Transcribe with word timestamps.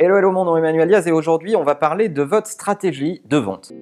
Hello, 0.00 0.16
hello, 0.16 0.30
mon 0.30 0.44
nom 0.44 0.54
est 0.54 0.60
Emmanuel 0.60 0.86
Diaz 0.86 1.08
et 1.08 1.10
aujourd'hui 1.10 1.56
on 1.56 1.64
va 1.64 1.74
parler 1.74 2.08
de 2.08 2.22
votre 2.22 2.46
stratégie 2.46 3.20
de 3.24 3.36
vente. 3.36 3.72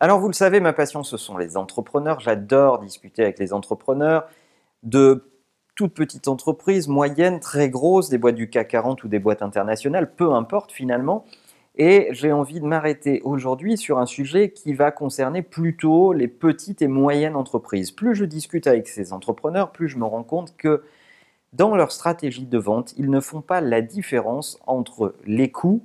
Alors 0.00 0.18
vous 0.18 0.26
le 0.26 0.32
savez, 0.32 0.58
ma 0.58 0.72
passion 0.72 1.04
ce 1.04 1.16
sont 1.16 1.38
les 1.38 1.56
entrepreneurs. 1.56 2.18
J'adore 2.18 2.80
discuter 2.80 3.22
avec 3.22 3.38
les 3.38 3.52
entrepreneurs 3.52 4.24
de 4.82 5.30
toutes 5.76 5.94
petites 5.94 6.26
entreprises, 6.26 6.88
moyennes, 6.88 7.38
très 7.38 7.70
grosses, 7.70 8.08
des 8.08 8.18
boîtes 8.18 8.34
du 8.34 8.50
CAC 8.50 8.66
40 8.66 9.04
ou 9.04 9.08
des 9.08 9.20
boîtes 9.20 9.42
internationales, 9.42 10.12
peu 10.12 10.32
importe 10.32 10.72
finalement. 10.72 11.24
Et 11.80 12.08
j'ai 12.10 12.32
envie 12.32 12.60
de 12.60 12.66
m'arrêter 12.66 13.22
aujourd'hui 13.22 13.76
sur 13.76 13.98
un 13.98 14.06
sujet 14.06 14.50
qui 14.50 14.74
va 14.74 14.90
concerner 14.90 15.42
plutôt 15.42 16.12
les 16.12 16.26
petites 16.26 16.82
et 16.82 16.88
moyennes 16.88 17.36
entreprises. 17.36 17.92
Plus 17.92 18.16
je 18.16 18.24
discute 18.24 18.66
avec 18.66 18.88
ces 18.88 19.12
entrepreneurs, 19.12 19.70
plus 19.70 19.88
je 19.88 19.96
me 19.96 20.04
rends 20.04 20.24
compte 20.24 20.56
que 20.56 20.82
dans 21.52 21.76
leur 21.76 21.92
stratégie 21.92 22.46
de 22.46 22.58
vente, 22.58 22.94
ils 22.98 23.08
ne 23.08 23.20
font 23.20 23.40
pas 23.40 23.60
la 23.60 23.80
différence 23.80 24.58
entre 24.66 25.14
les 25.24 25.52
coûts 25.52 25.82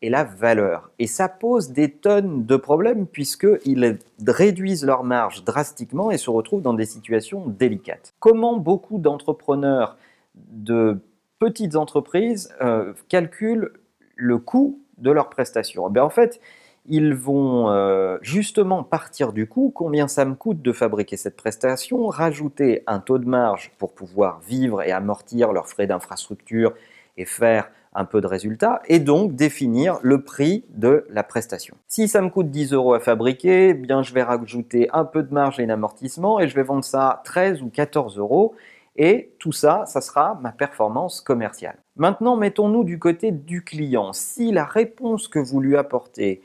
et 0.00 0.10
la 0.10 0.22
valeur. 0.22 0.90
Et 1.00 1.08
ça 1.08 1.28
pose 1.28 1.70
des 1.70 1.90
tonnes 1.90 2.46
de 2.46 2.56
problèmes 2.56 3.06
puisqu'ils 3.06 3.98
réduisent 4.24 4.84
leur 4.84 5.02
marge 5.02 5.42
drastiquement 5.44 6.12
et 6.12 6.18
se 6.18 6.30
retrouvent 6.30 6.62
dans 6.62 6.74
des 6.74 6.86
situations 6.86 7.46
délicates. 7.46 8.14
Comment 8.20 8.58
beaucoup 8.58 8.98
d'entrepreneurs 8.98 9.96
de 10.34 11.00
petites 11.40 11.74
entreprises 11.74 12.54
euh, 12.60 12.94
calculent 13.08 13.72
le 14.16 14.38
coût 14.38 14.81
de 15.02 15.10
leurs 15.10 15.28
prestations. 15.28 15.90
Eh 15.94 16.00
en 16.00 16.10
fait, 16.10 16.40
ils 16.86 17.14
vont 17.14 17.70
euh, 17.70 18.18
justement 18.22 18.82
partir 18.82 19.32
du 19.32 19.46
coût, 19.46 19.70
combien 19.74 20.08
ça 20.08 20.24
me 20.24 20.34
coûte 20.34 20.62
de 20.62 20.72
fabriquer 20.72 21.16
cette 21.16 21.36
prestation, 21.36 22.06
rajouter 22.06 22.82
un 22.86 22.98
taux 22.98 23.18
de 23.18 23.26
marge 23.26 23.72
pour 23.78 23.92
pouvoir 23.92 24.40
vivre 24.40 24.82
et 24.82 24.90
amortir 24.90 25.52
leurs 25.52 25.68
frais 25.68 25.86
d'infrastructure 25.86 26.72
et 27.16 27.24
faire 27.24 27.70
un 27.94 28.06
peu 28.06 28.22
de 28.22 28.26
résultat, 28.26 28.80
et 28.86 29.00
donc 29.00 29.34
définir 29.34 29.98
le 30.02 30.22
prix 30.22 30.64
de 30.70 31.04
la 31.10 31.22
prestation. 31.22 31.76
Si 31.88 32.08
ça 32.08 32.22
me 32.22 32.30
coûte 32.30 32.50
10 32.50 32.72
euros 32.72 32.94
à 32.94 33.00
fabriquer, 33.00 33.68
eh 33.68 33.74
bien 33.74 34.02
je 34.02 34.14
vais 34.14 34.22
rajouter 34.22 34.88
un 34.92 35.04
peu 35.04 35.22
de 35.22 35.32
marge 35.32 35.60
et 35.60 35.66
d'amortissement 35.66 36.40
et 36.40 36.48
je 36.48 36.54
vais 36.54 36.62
vendre 36.62 36.84
ça 36.84 37.20
13 37.24 37.60
ou 37.60 37.68
14 37.68 38.18
euros. 38.18 38.54
Et 38.96 39.34
tout 39.38 39.52
ça, 39.52 39.84
ça 39.86 40.00
sera 40.00 40.38
ma 40.42 40.52
performance 40.52 41.20
commerciale. 41.20 41.81
Maintenant, 41.96 42.36
mettons-nous 42.36 42.84
du 42.84 42.98
côté 42.98 43.32
du 43.32 43.62
client. 43.62 44.14
Si 44.14 44.50
la 44.50 44.64
réponse 44.64 45.28
que 45.28 45.38
vous 45.38 45.60
lui 45.60 45.76
apportez 45.76 46.40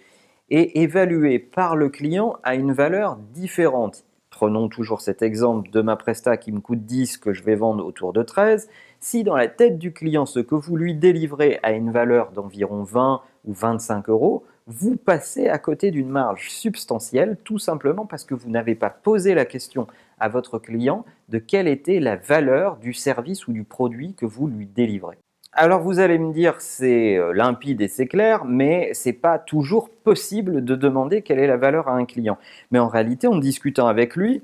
est 0.49 0.75
évaluée 0.75 1.39
par 1.39 1.77
le 1.77 1.87
client 1.87 2.35
à 2.43 2.55
une 2.55 2.73
valeur 2.73 3.15
différente, 3.15 4.03
prenons 4.29 4.67
toujours 4.67 4.99
cet 4.99 5.21
exemple 5.21 5.69
de 5.69 5.81
ma 5.81 5.95
presta 5.95 6.35
qui 6.35 6.51
me 6.51 6.59
coûte 6.59 6.85
10 6.85 7.17
que 7.17 7.31
je 7.31 7.43
vais 7.43 7.55
vendre 7.55 7.85
autour 7.85 8.11
de 8.11 8.23
13, 8.23 8.67
si 8.99 9.23
dans 9.23 9.37
la 9.37 9.47
tête 9.47 9.77
du 9.79 9.93
client 9.93 10.25
ce 10.25 10.41
que 10.41 10.53
vous 10.53 10.75
lui 10.75 10.93
délivrez 10.93 11.59
a 11.63 11.71
une 11.71 11.91
valeur 11.91 12.33
d'environ 12.33 12.83
20 12.83 13.21
ou 13.45 13.53
25 13.53 14.09
euros, 14.09 14.43
vous 14.67 14.97
passez 14.97 15.47
à 15.47 15.59
côté 15.59 15.91
d'une 15.91 16.09
marge 16.09 16.49
substantielle 16.49 17.37
tout 17.45 17.57
simplement 17.57 18.05
parce 18.05 18.25
que 18.25 18.35
vous 18.35 18.49
n'avez 18.49 18.75
pas 18.75 18.89
posé 18.89 19.33
la 19.33 19.45
question 19.45 19.87
à 20.19 20.27
votre 20.27 20.59
client 20.59 21.05
de 21.29 21.37
quelle 21.37 21.69
était 21.69 22.01
la 22.01 22.17
valeur 22.17 22.75
du 22.75 22.91
service 22.91 23.47
ou 23.47 23.53
du 23.53 23.63
produit 23.63 24.13
que 24.13 24.25
vous 24.25 24.47
lui 24.47 24.65
délivrez. 24.65 25.17
Alors 25.59 25.81
vous 25.81 25.97
allez 25.97 26.19
me 26.19 26.31
dire 26.33 26.61
c'est 26.61 27.17
euh, 27.17 27.33
limpide 27.33 27.81
et 27.81 27.87
c'est 27.87 28.05
clair, 28.05 28.45
mais 28.45 28.91
c'est 28.93 29.11
pas 29.11 29.39
toujours 29.39 29.89
possible 29.89 30.63
de 30.63 30.75
demander 30.75 31.23
quelle 31.23 31.39
est 31.39 31.47
la 31.47 31.57
valeur 31.57 31.87
à 31.87 31.93
un 31.93 32.05
client. 32.05 32.37
Mais 32.69 32.77
en 32.77 32.87
réalité, 32.87 33.25
en 33.25 33.39
discutant 33.39 33.87
avec 33.87 34.15
lui, 34.15 34.43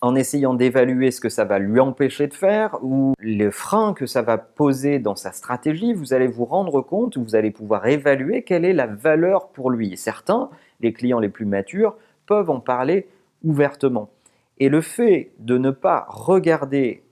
en 0.00 0.14
essayant 0.14 0.54
d'évaluer 0.54 1.10
ce 1.10 1.20
que 1.20 1.28
ça 1.28 1.44
va 1.44 1.58
lui 1.58 1.80
empêcher 1.80 2.28
de 2.28 2.34
faire 2.34 2.78
ou 2.80 3.14
les 3.18 3.50
freins 3.50 3.92
que 3.92 4.06
ça 4.06 4.22
va 4.22 4.38
poser 4.38 5.00
dans 5.00 5.16
sa 5.16 5.32
stratégie, 5.32 5.94
vous 5.94 6.14
allez 6.14 6.28
vous 6.28 6.44
rendre 6.44 6.80
compte, 6.80 7.18
vous 7.18 7.34
allez 7.34 7.50
pouvoir 7.50 7.88
évaluer 7.88 8.44
quelle 8.44 8.64
est 8.64 8.72
la 8.72 8.86
valeur 8.86 9.48
pour 9.48 9.68
lui. 9.68 9.96
certains, 9.96 10.48
les 10.78 10.92
clients 10.92 11.18
les 11.18 11.28
plus 11.28 11.44
matures, 11.44 11.96
peuvent 12.26 12.50
en 12.50 12.60
parler 12.60 13.08
ouvertement. 13.42 14.10
Et 14.58 14.68
le 14.68 14.80
fait 14.80 15.32
de 15.40 15.58
ne 15.58 15.72
pas 15.72 16.06
regarder 16.08 17.02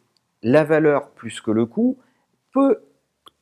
la 0.45 0.63
valeur 0.63 1.11
plus 1.11 1.41
que 1.41 1.51
le 1.51 1.67
coût 1.67 1.99
peut 2.53 2.79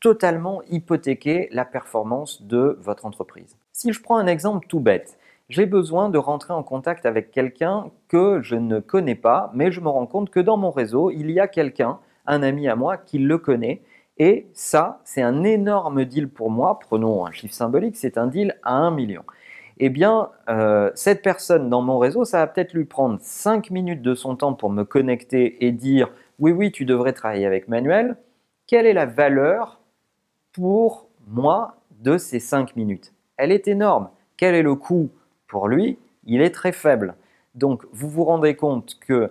totalement 0.00 0.62
hypothéquer 0.68 1.48
la 1.52 1.64
performance 1.64 2.42
de 2.42 2.78
votre 2.80 3.06
entreprise. 3.06 3.56
Si 3.72 3.92
je 3.92 4.02
prends 4.02 4.16
un 4.16 4.26
exemple 4.26 4.66
tout 4.68 4.80
bête, 4.80 5.18
j'ai 5.48 5.66
besoin 5.66 6.08
de 6.08 6.18
rentrer 6.18 6.52
en 6.52 6.62
contact 6.62 7.06
avec 7.06 7.30
quelqu'un 7.30 7.90
que 8.08 8.40
je 8.42 8.56
ne 8.56 8.80
connais 8.80 9.14
pas, 9.14 9.50
mais 9.54 9.70
je 9.70 9.80
me 9.80 9.88
rends 9.88 10.06
compte 10.06 10.30
que 10.30 10.40
dans 10.40 10.56
mon 10.56 10.70
réseau, 10.70 11.10
il 11.10 11.30
y 11.30 11.40
a 11.40 11.48
quelqu'un, 11.48 11.98
un 12.26 12.42
ami 12.42 12.68
à 12.68 12.76
moi, 12.76 12.96
qui 12.96 13.18
le 13.18 13.38
connaît. 13.38 13.82
Et 14.18 14.48
ça, 14.54 15.00
c'est 15.04 15.22
un 15.22 15.44
énorme 15.44 16.04
deal 16.04 16.28
pour 16.28 16.50
moi. 16.50 16.78
Prenons 16.78 17.26
un 17.26 17.32
chiffre 17.32 17.54
symbolique, 17.54 17.96
c'est 17.96 18.18
un 18.18 18.26
deal 18.26 18.58
à 18.62 18.74
1 18.74 18.90
million 18.90 19.22
eh 19.78 19.90
bien, 19.90 20.30
euh, 20.48 20.90
cette 20.94 21.22
personne 21.22 21.68
dans 21.68 21.82
mon 21.82 21.98
réseau, 21.98 22.24
ça 22.24 22.38
va 22.38 22.46
peut-être 22.46 22.72
lui 22.72 22.86
prendre 22.86 23.18
5 23.20 23.70
minutes 23.70 24.02
de 24.02 24.14
son 24.14 24.36
temps 24.36 24.54
pour 24.54 24.70
me 24.70 24.84
connecter 24.84 25.66
et 25.66 25.72
dire 25.72 26.08
oui, 26.38 26.52
oui, 26.52 26.72
tu 26.72 26.84
devrais 26.84 27.12
travailler 27.12 27.46
avec 27.46 27.68
Manuel. 27.68 28.16
Quelle 28.66 28.86
est 28.86 28.92
la 28.92 29.06
valeur 29.06 29.80
pour 30.56 31.10
moi 31.26 31.76
de 32.00 32.16
ces 32.16 32.40
5 32.40 32.76
minutes 32.76 33.12
Elle 33.36 33.52
est 33.52 33.68
énorme. 33.68 34.08
Quel 34.38 34.54
est 34.54 34.62
le 34.62 34.74
coût 34.74 35.10
pour 35.48 35.68
lui? 35.68 35.98
Il 36.24 36.40
est 36.40 36.50
très 36.50 36.72
faible. 36.72 37.14
Donc, 37.54 37.84
vous 37.92 38.08
vous 38.08 38.24
rendez 38.24 38.56
compte 38.56 38.98
que 39.06 39.30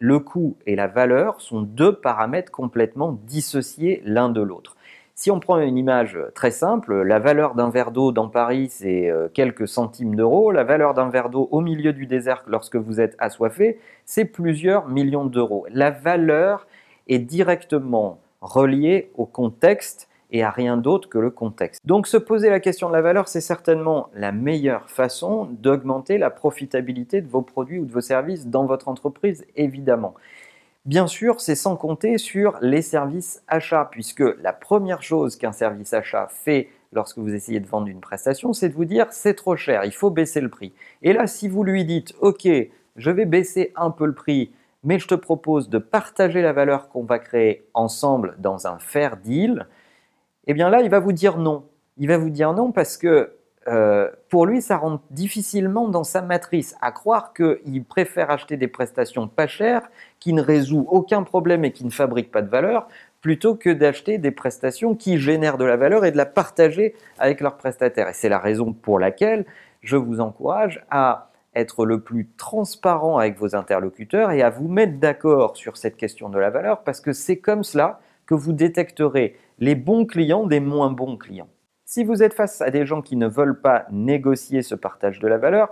le 0.00 0.18
coût 0.18 0.56
et 0.66 0.74
la 0.74 0.88
valeur 0.88 1.40
sont 1.40 1.62
deux 1.62 1.94
paramètres 1.94 2.50
complètement 2.50 3.16
dissociés 3.22 4.02
l'un 4.04 4.28
de 4.28 4.40
l'autre. 4.40 4.76
Si 5.14 5.30
on 5.30 5.38
prend 5.38 5.60
une 5.60 5.78
image 5.78 6.18
très 6.34 6.50
simple, 6.50 7.02
la 7.02 7.20
valeur 7.20 7.54
d'un 7.54 7.70
verre 7.70 7.92
d'eau 7.92 8.10
dans 8.10 8.28
Paris, 8.28 8.66
c'est 8.68 9.08
euh, 9.08 9.28
quelques 9.32 9.68
centimes 9.68 10.16
d'euros. 10.16 10.50
La 10.50 10.64
valeur 10.64 10.92
d'un 10.94 11.08
verre 11.08 11.30
d'eau 11.30 11.48
au 11.52 11.60
milieu 11.60 11.92
du 11.92 12.06
désert 12.06 12.42
lorsque 12.48 12.74
vous 12.74 13.00
êtes 13.00 13.14
assoiffé, 13.20 13.78
c'est 14.06 14.24
plusieurs 14.24 14.88
millions 14.88 15.24
d'euros. 15.24 15.66
La 15.70 15.92
valeur 15.92 16.66
est 17.06 17.20
directement 17.20 18.18
reliée 18.40 19.12
au 19.14 19.24
contexte 19.24 20.08
et 20.34 20.42
à 20.42 20.50
rien 20.50 20.76
d'autre 20.76 21.08
que 21.08 21.16
le 21.16 21.30
contexte. 21.30 21.80
Donc 21.86 22.08
se 22.08 22.16
poser 22.16 22.50
la 22.50 22.58
question 22.58 22.88
de 22.88 22.92
la 22.92 23.02
valeur, 23.02 23.28
c'est 23.28 23.40
certainement 23.40 24.10
la 24.14 24.32
meilleure 24.32 24.90
façon 24.90 25.44
d'augmenter 25.44 26.18
la 26.18 26.28
profitabilité 26.28 27.20
de 27.20 27.28
vos 27.28 27.40
produits 27.40 27.78
ou 27.78 27.86
de 27.86 27.92
vos 27.92 28.00
services 28.00 28.48
dans 28.48 28.66
votre 28.66 28.88
entreprise, 28.88 29.46
évidemment. 29.54 30.14
Bien 30.86 31.06
sûr, 31.06 31.40
c'est 31.40 31.54
sans 31.54 31.76
compter 31.76 32.18
sur 32.18 32.58
les 32.60 32.82
services 32.82 33.44
achats, 33.46 33.88
puisque 33.92 34.24
la 34.42 34.52
première 34.52 35.04
chose 35.04 35.36
qu'un 35.36 35.52
service 35.52 35.94
achat 35.94 36.26
fait 36.28 36.68
lorsque 36.92 37.18
vous 37.18 37.32
essayez 37.32 37.60
de 37.60 37.68
vendre 37.68 37.86
une 37.86 38.00
prestation, 38.00 38.52
c'est 38.52 38.70
de 38.70 38.74
vous 38.74 38.84
dire 38.84 39.06
c'est 39.12 39.34
trop 39.34 39.54
cher, 39.54 39.84
il 39.84 39.94
faut 39.94 40.10
baisser 40.10 40.40
le 40.40 40.48
prix. 40.48 40.72
Et 41.02 41.12
là, 41.12 41.28
si 41.28 41.46
vous 41.46 41.62
lui 41.62 41.84
dites 41.84 42.12
ok, 42.20 42.48
je 42.96 43.10
vais 43.12 43.24
baisser 43.24 43.72
un 43.76 43.92
peu 43.92 44.04
le 44.04 44.14
prix, 44.14 44.50
mais 44.82 44.98
je 44.98 45.06
te 45.06 45.14
propose 45.14 45.68
de 45.68 45.78
partager 45.78 46.42
la 46.42 46.52
valeur 46.52 46.88
qu'on 46.88 47.04
va 47.04 47.20
créer 47.20 47.64
ensemble 47.72 48.34
dans 48.38 48.66
un 48.66 48.80
fair 48.80 49.16
deal, 49.16 49.68
eh 50.46 50.54
bien 50.54 50.70
là, 50.70 50.80
il 50.82 50.90
va 50.90 51.00
vous 51.00 51.12
dire 51.12 51.38
non. 51.38 51.64
Il 51.96 52.08
va 52.08 52.18
vous 52.18 52.30
dire 52.30 52.52
non 52.52 52.72
parce 52.72 52.96
que 52.96 53.36
euh, 53.66 54.10
pour 54.28 54.46
lui, 54.46 54.60
ça 54.60 54.76
rentre 54.76 55.02
difficilement 55.10 55.88
dans 55.88 56.04
sa 56.04 56.20
matrice, 56.20 56.76
à 56.82 56.92
croire 56.92 57.32
qu'il 57.32 57.84
préfère 57.84 58.30
acheter 58.30 58.56
des 58.56 58.68
prestations 58.68 59.26
pas 59.26 59.46
chères, 59.46 59.88
qui 60.20 60.32
ne 60.32 60.42
résout 60.42 60.86
aucun 60.90 61.22
problème 61.22 61.64
et 61.64 61.72
qui 61.72 61.84
ne 61.84 61.90
fabriquent 61.90 62.30
pas 62.30 62.42
de 62.42 62.50
valeur, 62.50 62.88
plutôt 63.22 63.54
que 63.54 63.70
d'acheter 63.70 64.18
des 64.18 64.30
prestations 64.30 64.94
qui 64.94 65.18
génèrent 65.18 65.56
de 65.56 65.64
la 65.64 65.76
valeur 65.76 66.04
et 66.04 66.10
de 66.10 66.16
la 66.18 66.26
partager 66.26 66.94
avec 67.18 67.40
leurs 67.40 67.56
prestataires. 67.56 68.10
Et 68.10 68.12
c'est 68.12 68.28
la 68.28 68.38
raison 68.38 68.74
pour 68.74 68.98
laquelle 68.98 69.46
je 69.82 69.96
vous 69.96 70.20
encourage 70.20 70.84
à 70.90 71.30
être 71.54 71.86
le 71.86 72.00
plus 72.00 72.28
transparent 72.36 73.16
avec 73.16 73.38
vos 73.38 73.54
interlocuteurs 73.54 74.32
et 74.32 74.42
à 74.42 74.50
vous 74.50 74.68
mettre 74.68 74.98
d'accord 74.98 75.56
sur 75.56 75.76
cette 75.76 75.96
question 75.96 76.28
de 76.28 76.38
la 76.38 76.50
valeur, 76.50 76.82
parce 76.82 77.00
que 77.00 77.12
c'est 77.12 77.38
comme 77.38 77.64
cela 77.64 78.00
que 78.26 78.34
vous 78.34 78.52
détecterez 78.52 79.36
les 79.58 79.74
bons 79.74 80.06
clients 80.06 80.46
des 80.46 80.60
moins 80.60 80.90
bons 80.90 81.16
clients. 81.16 81.48
Si 81.84 82.04
vous 82.04 82.22
êtes 82.22 82.34
face 82.34 82.60
à 82.60 82.70
des 82.70 82.86
gens 82.86 83.02
qui 83.02 83.16
ne 83.16 83.28
veulent 83.28 83.60
pas 83.60 83.86
négocier 83.90 84.62
ce 84.62 84.74
partage 84.74 85.20
de 85.20 85.28
la 85.28 85.38
valeur, 85.38 85.70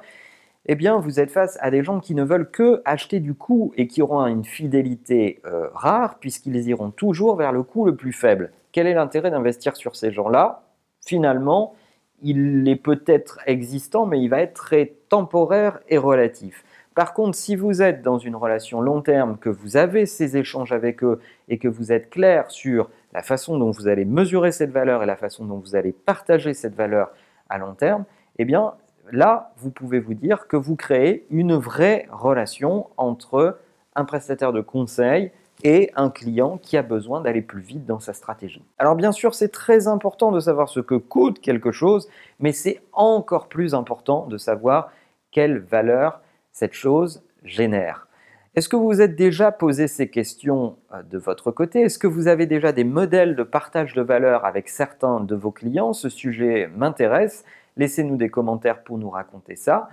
eh 0.66 0.76
bien, 0.76 0.98
vous 0.98 1.18
êtes 1.18 1.32
face 1.32 1.58
à 1.60 1.70
des 1.70 1.82
gens 1.82 1.98
qui 1.98 2.14
ne 2.14 2.22
veulent 2.22 2.50
que 2.50 2.82
acheter 2.84 3.18
du 3.18 3.34
coût 3.34 3.72
et 3.76 3.88
qui 3.88 4.00
auront 4.00 4.26
une 4.26 4.44
fidélité 4.44 5.40
euh, 5.44 5.68
rare 5.74 6.18
puisqu'ils 6.20 6.68
iront 6.68 6.90
toujours 6.90 7.34
vers 7.36 7.50
le 7.50 7.64
coût 7.64 7.84
le 7.84 7.96
plus 7.96 8.12
faible. 8.12 8.52
Quel 8.70 8.86
est 8.86 8.94
l'intérêt 8.94 9.30
d'investir 9.30 9.74
sur 9.74 9.96
ces 9.96 10.12
gens-là? 10.12 10.62
Finalement, 11.04 11.74
il 12.22 12.68
est 12.68 12.76
peut-être 12.76 13.40
existant, 13.46 14.06
mais 14.06 14.20
il 14.20 14.28
va 14.28 14.40
être 14.40 14.54
très 14.54 14.94
temporaire 15.08 15.80
et 15.88 15.98
relatif. 15.98 16.64
Par 16.94 17.14
contre, 17.14 17.36
si 17.36 17.56
vous 17.56 17.80
êtes 17.80 18.02
dans 18.02 18.18
une 18.18 18.36
relation 18.36 18.80
long 18.80 19.00
terme, 19.00 19.38
que 19.38 19.48
vous 19.48 19.76
avez 19.76 20.04
ces 20.04 20.36
échanges 20.36 20.72
avec 20.72 21.02
eux 21.02 21.20
et 21.48 21.58
que 21.58 21.68
vous 21.68 21.90
êtes 21.90 22.10
clair 22.10 22.50
sur 22.50 22.90
la 23.14 23.22
façon 23.22 23.58
dont 23.58 23.70
vous 23.70 23.88
allez 23.88 24.04
mesurer 24.04 24.52
cette 24.52 24.70
valeur 24.70 25.02
et 25.02 25.06
la 25.06 25.16
façon 25.16 25.44
dont 25.44 25.58
vous 25.58 25.74
allez 25.74 25.92
partager 25.92 26.54
cette 26.54 26.74
valeur 26.74 27.10
à 27.48 27.58
long 27.58 27.74
terme, 27.74 28.04
eh 28.38 28.44
bien 28.44 28.74
là, 29.10 29.52
vous 29.56 29.70
pouvez 29.70 30.00
vous 30.00 30.14
dire 30.14 30.46
que 30.48 30.56
vous 30.56 30.76
créez 30.76 31.26
une 31.30 31.54
vraie 31.54 32.06
relation 32.10 32.88
entre 32.96 33.58
un 33.94 34.04
prestataire 34.04 34.52
de 34.52 34.60
conseil 34.60 35.32
et 35.64 35.90
un 35.96 36.10
client 36.10 36.58
qui 36.58 36.76
a 36.76 36.82
besoin 36.82 37.20
d'aller 37.20 37.42
plus 37.42 37.60
vite 37.60 37.86
dans 37.86 38.00
sa 38.00 38.12
stratégie. 38.12 38.64
Alors 38.78 38.96
bien 38.96 39.12
sûr, 39.12 39.34
c'est 39.34 39.50
très 39.50 39.86
important 39.86 40.32
de 40.32 40.40
savoir 40.40 40.68
ce 40.68 40.80
que 40.80 40.94
coûte 40.94 41.40
quelque 41.40 41.72
chose, 41.72 42.08
mais 42.40 42.52
c'est 42.52 42.80
encore 42.92 43.48
plus 43.48 43.74
important 43.74 44.26
de 44.26 44.38
savoir 44.38 44.90
quelle 45.30 45.58
valeur 45.58 46.20
cette 46.52 46.74
chose 46.74 47.22
génère. 47.44 48.06
Est-ce 48.54 48.68
que 48.68 48.76
vous 48.76 48.84
vous 48.84 49.00
êtes 49.00 49.16
déjà 49.16 49.50
posé 49.50 49.88
ces 49.88 50.08
questions 50.08 50.76
euh, 50.92 51.02
de 51.02 51.16
votre 51.16 51.50
côté? 51.50 51.80
Est-ce 51.80 51.98
que 51.98 52.06
vous 52.06 52.28
avez 52.28 52.44
déjà 52.44 52.72
des 52.72 52.84
modèles 52.84 53.34
de 53.34 53.42
partage 53.42 53.94
de 53.94 54.02
valeur 54.02 54.44
avec 54.44 54.68
certains 54.68 55.20
de 55.20 55.34
vos 55.34 55.50
clients? 55.50 55.94
Ce 55.94 56.10
sujet 56.10 56.68
m'intéresse. 56.76 57.44
Laissez-nous 57.78 58.16
des 58.16 58.28
commentaires 58.28 58.82
pour 58.82 58.98
nous 58.98 59.08
raconter 59.08 59.56
ça. 59.56 59.88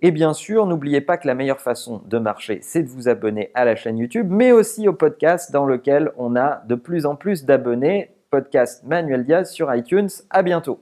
Et 0.00 0.10
bien 0.10 0.32
sûr, 0.32 0.64
n'oubliez 0.64 1.00
pas 1.00 1.18
que 1.18 1.26
la 1.26 1.34
meilleure 1.34 1.60
façon 1.60 2.00
de 2.06 2.18
marcher, 2.18 2.60
c'est 2.62 2.84
de 2.84 2.88
vous 2.88 3.08
abonner 3.08 3.50
à 3.54 3.64
la 3.64 3.74
chaîne 3.74 3.98
YouTube, 3.98 4.28
mais 4.30 4.52
aussi 4.52 4.86
au 4.86 4.92
podcast 4.92 5.52
dans 5.52 5.66
lequel 5.66 6.12
on 6.16 6.36
a 6.36 6.62
de 6.66 6.76
plus 6.76 7.04
en 7.04 7.16
plus 7.16 7.44
d'abonnés. 7.44 8.10
Podcast 8.30 8.84
Manuel 8.84 9.24
Diaz 9.24 9.50
sur 9.50 9.74
iTunes. 9.74 10.08
À 10.30 10.42
bientôt. 10.42 10.80